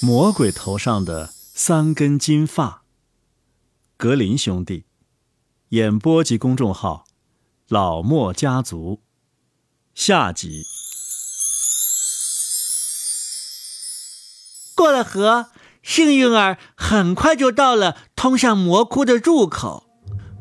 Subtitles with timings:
[0.00, 2.84] 魔鬼头上的三根金发。
[3.96, 4.84] 格林兄弟，
[5.70, 7.04] 演播及公众号
[7.66, 9.00] “老莫家族”
[9.96, 10.62] 下集。
[14.76, 15.46] 过了河，
[15.82, 19.90] 幸运儿很快就到了通向魔窟的入口。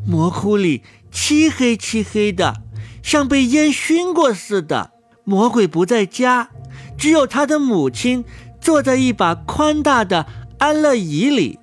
[0.06, 2.62] 魔窟里漆黑漆黑的，
[3.02, 4.92] 像被烟熏过似的。
[5.24, 6.52] 魔鬼不在家，
[6.96, 8.24] 只有他的母亲。
[8.68, 10.26] 坐在一把宽大的
[10.58, 11.58] 安乐椅里，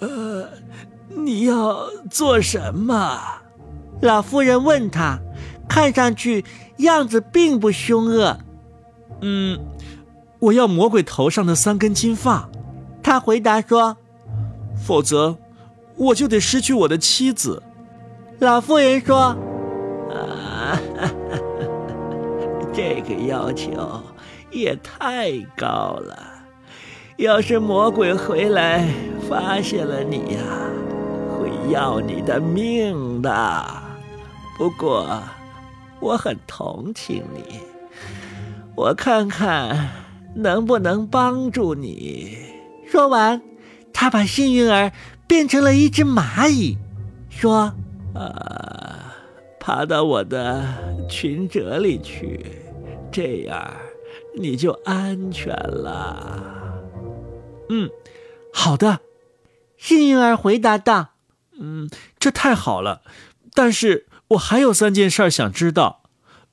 [0.00, 0.48] 呃，
[1.08, 3.16] 你要做什么？
[4.02, 5.20] 老妇人问他，
[5.68, 6.44] 看上去
[6.78, 8.36] 样子并不凶恶。
[9.20, 9.60] 嗯，
[10.40, 12.48] 我要魔鬼头上的三根金发。
[13.04, 13.96] 他回答说
[14.84, 15.36] ：“否则，
[15.94, 17.62] 我就得失去我的妻子。”
[18.40, 19.36] 老妇人说
[20.10, 20.76] ：“啊，
[22.74, 24.02] 这个要求。”
[24.50, 26.16] 也太高了！
[27.16, 28.88] 要是魔鬼回来
[29.28, 30.40] 发现了你呀，
[31.38, 33.66] 会要你的命的。
[34.56, 35.22] 不过，
[36.00, 37.60] 我很同情你，
[38.74, 39.90] 我看看
[40.34, 42.38] 能不能帮助你。
[42.86, 43.42] 说完，
[43.92, 44.90] 他把幸运儿
[45.26, 46.78] 变成了一只蚂蚁，
[47.28, 47.74] 说
[48.16, 49.14] ：“啊，
[49.60, 50.64] 爬到我的
[51.08, 52.46] 裙褶里去，
[53.12, 53.70] 这样。”
[54.36, 56.82] 你就安全了。
[57.68, 57.90] 嗯，
[58.52, 59.00] 好的，
[59.76, 61.14] 幸运儿回答道。
[61.58, 63.02] 嗯，这太好了。
[63.52, 66.02] 但是我还有三件事想知道：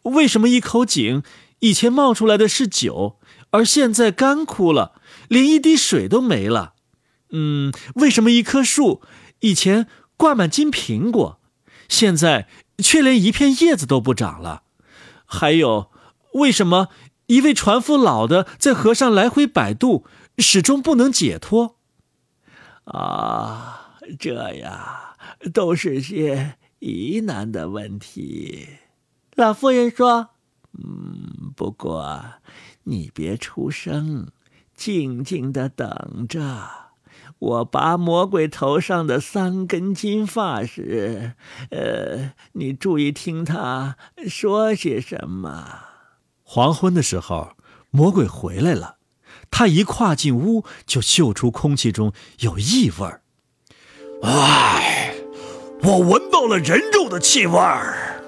[0.04, 1.24] 为什么一口井
[1.60, 3.20] 以前冒出来的是酒，
[3.52, 6.74] 而现在干枯了，连一滴水都没了？
[7.32, 9.02] 嗯，为什么一棵树
[9.40, 11.40] 以前挂满金苹果，
[11.88, 12.48] 现在
[12.80, 14.64] 却连一片叶子都不长了？
[15.26, 15.92] 还有，
[16.34, 16.90] 为什么？
[17.28, 20.06] 一位船夫老的在河上来回摆渡，
[20.38, 21.76] 始终不能解脱。
[22.86, 25.18] 啊，这呀，
[25.54, 28.68] 都是些疑难的问题。
[29.36, 30.30] 老妇人说
[30.74, 32.24] ：“嗯，不过
[32.84, 34.30] 你别出声，
[34.74, 36.70] 静静的等着。
[37.40, 41.34] 我拔魔鬼头上的三根金发时，
[41.72, 43.98] 呃，你注意听他
[44.28, 45.82] 说些什么。”
[46.50, 47.50] 黄昏的时候，
[47.92, 48.96] 魔鬼回来了。
[49.52, 53.22] 他一跨进屋，就嗅出空气中有异味儿。
[54.24, 55.14] 哎，
[55.84, 58.22] 我闻到了人肉的气味儿。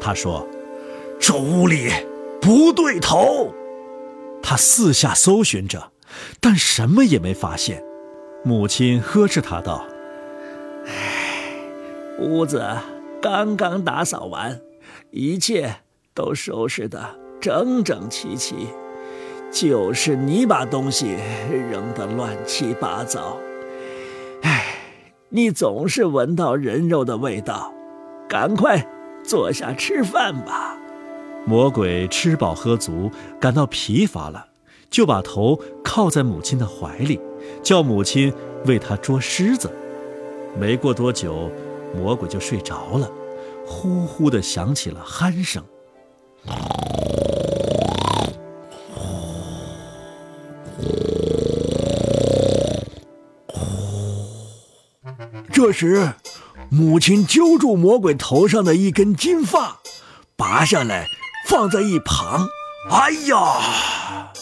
[0.00, 0.46] 他说
[1.18, 1.90] ：“这屋里
[2.40, 3.52] 不对头。”
[4.40, 5.90] 他四下搜寻着，
[6.40, 7.82] 但什么也没发现。
[8.44, 9.84] 母亲呵斥他道
[10.86, 11.58] ：“哎，
[12.20, 12.64] 屋子
[13.20, 14.60] 刚刚打扫完，
[15.10, 15.80] 一切
[16.14, 18.68] 都收拾的。”整整齐齐，
[19.50, 21.16] 就是你把东西
[21.70, 23.36] 扔得乱七八糟。
[24.42, 24.64] 唉，
[25.30, 27.72] 你总是闻到人肉的味道，
[28.28, 28.86] 赶快
[29.24, 30.76] 坐下吃饭吧。
[31.46, 34.46] 魔鬼吃饱喝足，感到疲乏了，
[34.90, 37.18] 就把头靠在母亲的怀里，
[37.62, 38.32] 叫母亲
[38.66, 39.70] 为他捉虱子。
[40.58, 41.50] 没过多久，
[41.96, 43.10] 魔鬼就睡着了，
[43.66, 45.64] 呼呼地响起了鼾声。
[55.72, 56.14] 时，
[56.70, 59.80] 母亲揪住魔鬼头上的一根金发，
[60.36, 61.06] 拔下来
[61.46, 62.48] 放在一旁。
[62.90, 64.32] 哎呀！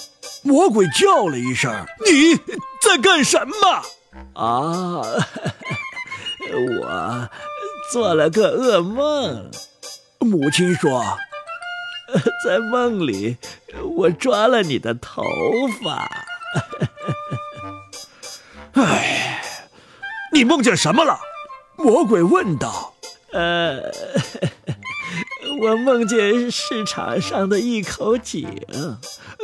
[0.44, 2.36] 魔鬼叫了一声：“你
[2.80, 3.82] 在干什么？”
[4.40, 5.02] 啊，
[6.54, 7.28] 我
[7.92, 9.50] 做了个噩梦。
[10.20, 11.04] 母亲说
[12.44, 13.36] ：“在梦里，
[13.82, 15.24] 我抓了你的头
[15.82, 16.08] 发。”
[18.74, 19.27] 哎。
[20.38, 21.18] 你梦见什么了？
[21.74, 22.94] 魔鬼问道。
[23.32, 23.90] 呃，
[25.60, 28.48] 我梦见市场上的一口井，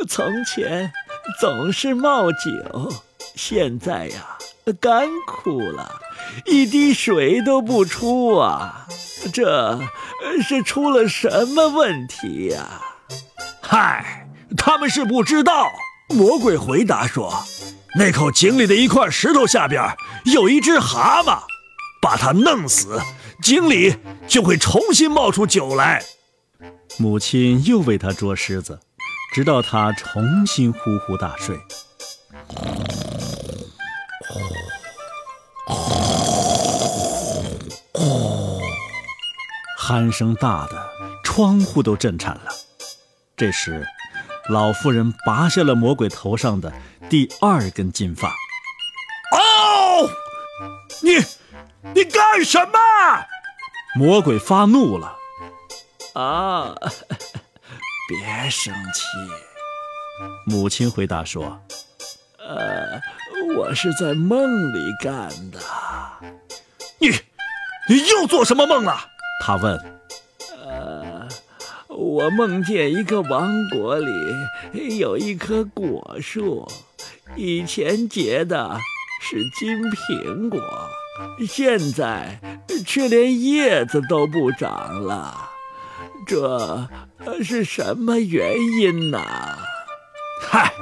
[0.07, 0.93] 从前
[1.41, 2.93] 总是冒酒，
[3.35, 4.37] 现在呀
[4.79, 5.99] 干枯了，
[6.45, 8.87] 一滴水都不出啊！
[9.33, 9.77] 这
[10.47, 12.81] 是出了什么问题呀？
[13.59, 15.69] 嗨，他们是不知道。
[16.07, 17.43] 魔鬼回答说。
[17.97, 19.81] 那口井里的一块石头下边
[20.25, 21.43] 有一只蛤蟆，
[22.01, 22.99] 把它弄死，
[23.41, 23.95] 井里
[24.27, 26.03] 就会重新冒出酒来。
[26.97, 28.81] 母亲又为他捉虱子，
[29.33, 31.57] 直到他重新呼呼大睡。
[39.79, 40.85] 鼾声大的
[41.23, 42.51] 窗户都震颤了。
[43.37, 43.85] 这时。
[44.47, 46.71] 老妇人拔下了魔鬼头上的
[47.09, 48.29] 第二根金发。
[49.31, 50.09] 哦，
[51.01, 51.17] 你
[51.93, 52.79] 你干什么？
[53.95, 55.15] 魔鬼发怒了。
[56.13, 56.75] 啊，
[58.09, 59.03] 别生气。
[60.45, 61.61] 母亲回答说
[62.39, 63.01] ：“呃，
[63.55, 65.59] 我是在梦里干的。
[66.99, 67.09] 你，
[67.89, 68.97] 你又做什么梦了？”
[69.43, 69.77] 他问。
[70.65, 71.27] 呃，
[71.89, 76.67] 我梦见一个王国里有一棵果树，
[77.35, 78.79] 以前结的
[79.21, 80.61] 是金苹果，
[81.47, 82.39] 现在
[82.85, 85.49] 却连叶子都不长了。
[86.25, 86.87] 这
[87.43, 89.21] 是什么原因呢？
[90.41, 90.73] 嗨，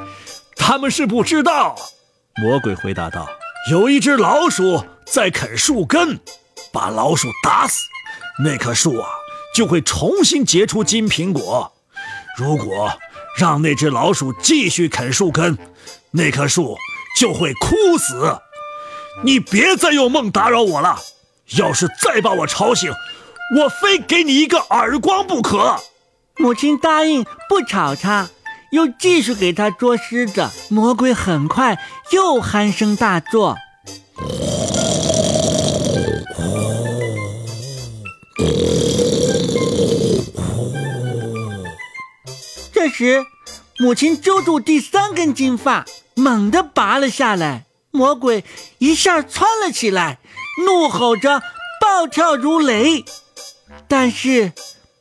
[0.56, 1.76] 他们是不知道。
[2.42, 3.28] 魔鬼回答道
[3.72, 6.20] ：“有一只老鼠在啃树根，
[6.72, 7.82] 把老鼠打死，
[8.44, 9.08] 那棵树啊
[9.56, 11.74] 就会重新结出金苹果。
[12.38, 12.92] 如果
[13.38, 15.58] 让那只老鼠继续啃树根，
[16.12, 16.78] 那棵树
[17.20, 18.40] 就会枯死。
[19.24, 20.98] 你别再用梦打扰我了，
[21.58, 22.92] 要是再把我吵醒，
[23.58, 25.80] 我非给你一个耳光不可。”
[26.38, 28.30] 母亲答应不吵他。
[28.72, 31.78] 又继续给他捉狮子，魔鬼很快
[32.10, 33.56] 又鼾声大作。
[42.94, 43.26] 时，
[43.80, 47.66] 母亲揪住第三根金发，猛地拔了下来。
[47.90, 48.44] 魔鬼
[48.78, 50.20] 一下窜了起来，
[50.66, 51.42] 怒吼着，
[51.82, 53.04] 暴跳如雷。
[53.88, 54.54] 但是，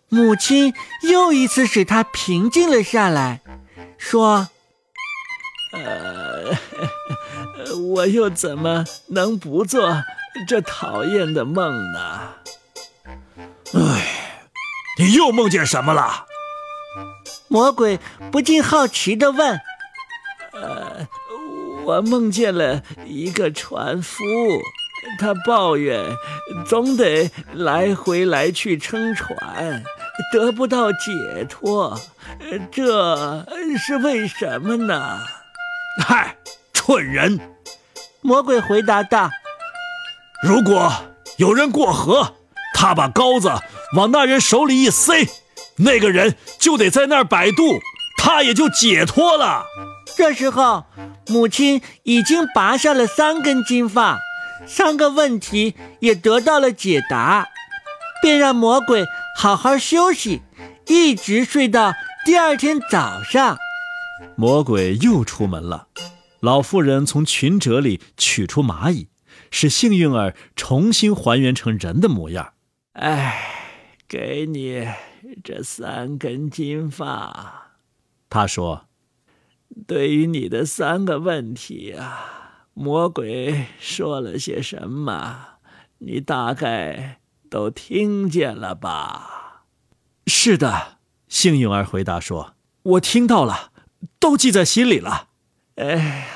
[0.08, 3.40] 母亲又一次使他平静了下来。
[3.96, 4.48] 说
[5.72, 6.58] ：“呃，
[7.94, 10.02] 我又怎么能不做
[10.48, 12.34] 这讨厌的梦呢？
[13.74, 14.48] 哎，
[14.98, 16.26] 你又梦见什么了？”
[17.52, 18.00] 魔鬼
[18.30, 19.60] 不禁好奇地问
[20.56, 21.06] ：“呃，
[21.84, 24.24] 我梦见了一个船夫，
[25.18, 26.02] 他抱怨
[26.66, 29.84] 总得来回来去撑船。”
[30.32, 31.98] 得不到解脱，
[32.70, 33.46] 这
[33.78, 35.18] 是为什么呢？
[36.06, 36.36] 嗨，
[36.72, 37.38] 蠢人！
[38.20, 39.30] 魔鬼回答道
[40.46, 40.92] ：“如果
[41.38, 42.34] 有人过河，
[42.74, 43.50] 他把钩子
[43.96, 45.26] 往那人手里一塞，
[45.76, 47.80] 那个人就得在那儿摆渡，
[48.18, 49.64] 他也就解脱了。”
[50.16, 50.84] 这时候，
[51.28, 54.18] 母亲已经拔下了三根金发，
[54.66, 57.48] 三个问题也得到了解答，
[58.20, 59.04] 便让魔鬼。
[59.34, 60.42] 好好休息，
[60.86, 61.94] 一直睡到
[62.26, 63.56] 第二天早上。
[64.36, 65.88] 魔鬼又出门了。
[66.40, 69.08] 老妇人从裙褶里取出蚂蚁，
[69.50, 72.52] 使幸运儿重新还原成人的模样。
[72.92, 73.51] 哎，
[74.12, 74.86] 给你
[75.42, 77.78] 这三根金发。
[78.28, 78.84] 他说
[79.88, 85.56] ：“对于你的三个问题啊，魔鬼说了些什么？
[85.96, 89.64] 你大概……”都听见了吧？
[90.26, 90.98] 是的，
[91.28, 93.72] 幸运儿回答说：“我听到了，
[94.18, 95.28] 都记在心里了。”
[95.76, 96.26] 哎呀，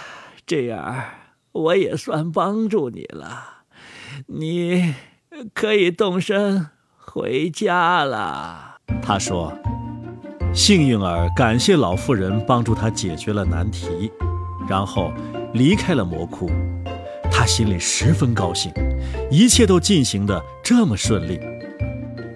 [0.46, 1.04] 这样
[1.52, 3.64] 我也算帮助你了，
[4.28, 4.94] 你
[5.52, 6.70] 可以动身
[7.16, 8.76] 回家了。
[9.00, 9.50] 他说
[10.52, 14.12] ：“幸运儿感谢老妇人帮助他解决了难题，
[14.68, 15.10] 然后
[15.54, 16.50] 离开了魔窟。”
[17.32, 18.70] 他心里十分高兴，
[19.30, 21.40] 一切都进行的这么顺利。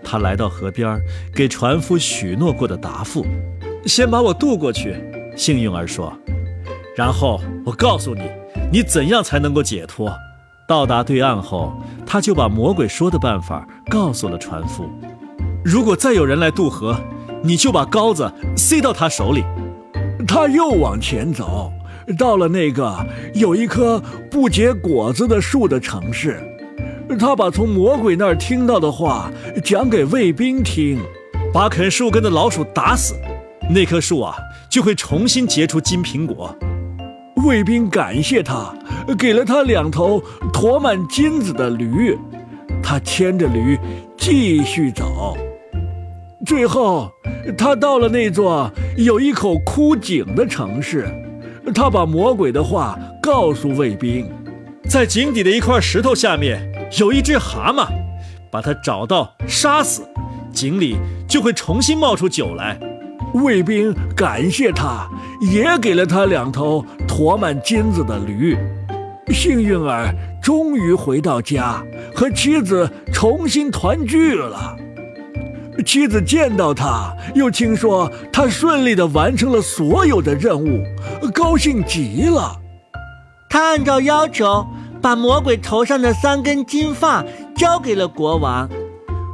[0.02, 0.98] 他来到河边，
[1.34, 3.26] 给船夫许诺过的答复
[3.84, 4.96] ：“先把我渡过去。”
[5.36, 6.10] 幸运儿说
[6.96, 8.22] ：“然后我告诉你，
[8.72, 10.10] 你怎样才能够解脱。”
[10.70, 11.72] 到达对岸后，
[12.06, 14.88] 他就把魔鬼说的办法告诉了船夫
[15.66, 16.96] ：“如果再有人来渡河，
[17.42, 19.42] 你就把钩子塞到他手里。”
[20.28, 21.72] 他又往前走。
[22.16, 24.00] 到了那个有一棵
[24.30, 26.40] 不结果子的树的城市，
[27.18, 29.28] 他把从魔鬼那儿听到的话
[29.64, 31.00] 讲给卫兵听，
[31.52, 33.16] 把啃树根的老鼠打死，
[33.68, 34.36] 那棵树啊
[34.70, 36.56] 就会重新结出金苹果。
[37.44, 38.74] 卫兵感谢他，
[39.18, 42.16] 给了他两头驮满金子的驴，
[42.82, 43.78] 他牵着驴
[44.16, 45.36] 继续走。
[46.46, 47.10] 最后，
[47.56, 51.06] 他到了那座有一口枯井的城市。
[51.74, 54.28] 他把魔鬼的话告诉卫兵，
[54.88, 56.60] 在井底的一块石头下面
[56.98, 57.86] 有一只蛤蟆，
[58.50, 60.02] 把它找到杀死，
[60.52, 60.96] 井里
[61.28, 62.80] 就会重新冒出酒来。
[63.34, 65.08] 卫兵感谢他，
[65.40, 68.56] 也给了他两头驮满金子的驴。
[69.28, 71.82] 幸运儿终于回到家，
[72.14, 74.76] 和妻子重新团聚了。
[75.86, 80.82] 妻子见到他，又听说他顺利的完成了所有的任务，
[81.32, 82.56] 高兴极了。
[83.48, 84.66] 他按照要求，
[85.00, 87.24] 把魔鬼头上的三根金发
[87.56, 88.68] 交给了国王。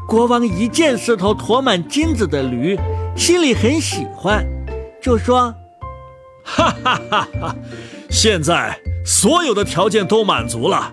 [0.07, 2.79] 国王一见是头驮满金子的驴，
[3.17, 4.47] 心里很喜欢，
[5.01, 5.53] 就说
[6.45, 7.57] ：“哈哈哈哈！
[8.11, 10.93] 现在所有的条件都满足了，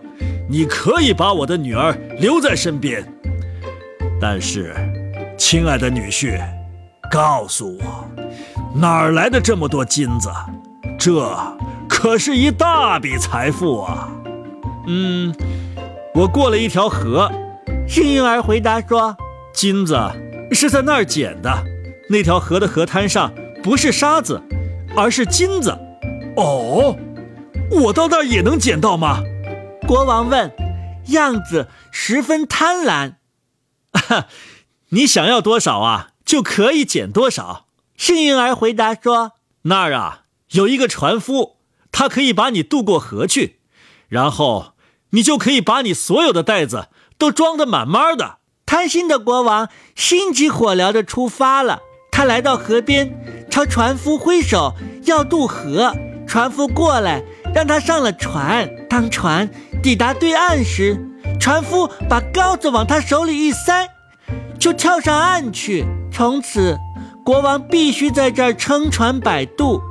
[0.50, 3.06] 你可以把我的女儿留在身边。
[4.22, 4.74] 但是，
[5.38, 6.40] 亲爱的女婿，
[7.12, 8.08] 告诉我，
[8.74, 10.30] 哪儿来的这么多金子？
[10.98, 11.38] 这
[11.90, 14.10] 可是一大笔财富啊！”
[14.88, 15.36] 嗯，
[16.14, 17.30] 我过了一条河。
[17.86, 19.16] 幸运儿回答说
[19.54, 20.00] ：“金子
[20.52, 21.52] 是在那儿捡的，
[22.10, 23.34] 那条河的河滩上
[23.64, 24.42] 不是沙子，
[24.96, 25.78] 而是金子。”
[26.36, 26.98] 哦，
[27.72, 29.22] 我到那儿也能捡到吗？
[29.88, 30.52] 国王问，
[31.08, 33.16] 样子十分贪婪。
[33.94, 34.28] 哈，
[34.90, 37.68] 你想要多少啊，就可以捡多少。
[37.98, 39.34] 幸运儿回答说
[39.64, 41.58] ：“那儿啊，有一个船夫，
[41.92, 43.60] 他可以把你渡过河去，
[44.10, 44.74] 然后
[45.12, 48.40] 你就可以把你所有的袋子。”都装得满满的。
[48.66, 51.82] 贪心的国王心急火燎地出发了。
[52.16, 53.12] 他来到河边，
[53.50, 55.92] 朝船夫挥手要渡河。
[56.28, 57.24] 船夫过来，
[57.56, 58.70] 让他上了船。
[58.88, 59.50] 当船
[59.82, 60.96] 抵达对岸时，
[61.40, 63.90] 船夫把钩子往他手里一塞，
[64.60, 65.84] 就跳上岸去。
[66.12, 66.78] 从此，
[67.26, 69.82] 国王必须在这儿撑船摆渡，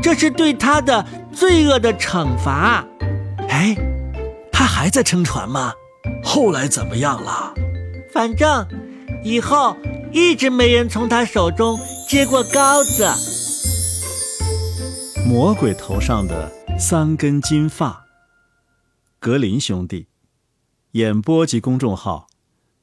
[0.00, 2.84] 这是对他的罪恶的惩罚。
[3.48, 3.76] 哎，
[4.52, 5.72] 他还在撑船吗？
[6.22, 7.52] 后来怎么样了？
[8.12, 8.64] 反正
[9.24, 9.76] 以后
[10.14, 11.76] 一直没人从他手中
[12.08, 13.04] 接过羔子。
[15.26, 18.06] 魔鬼头上的三根金发。
[19.18, 20.06] 格林兄弟，
[20.92, 22.28] 演播及公众号：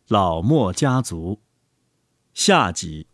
[0.09, 1.39] 老莫家族。
[2.33, 3.07] 下集。